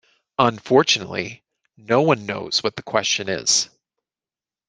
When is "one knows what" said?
2.01-2.75